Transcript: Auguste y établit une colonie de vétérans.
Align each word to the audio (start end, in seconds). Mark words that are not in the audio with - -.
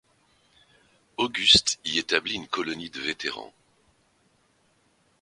Auguste 1.17 1.79
y 1.85 1.99
établit 1.99 2.33
une 2.33 2.47
colonie 2.47 2.89
de 2.89 2.99
vétérans. 2.99 3.53